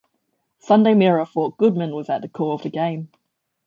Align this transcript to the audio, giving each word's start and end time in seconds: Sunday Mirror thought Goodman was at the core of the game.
Sunday 0.57 0.95
Mirror 0.95 1.25
thought 1.27 1.59
Goodman 1.59 1.93
was 1.93 2.09
at 2.09 2.23
the 2.23 2.27
core 2.27 2.53
of 2.53 2.63
the 2.63 2.71
game. 2.71 3.09